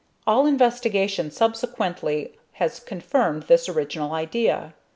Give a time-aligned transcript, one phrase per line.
[0.25, 4.73] All investigation subsequently has confirmed this original idea.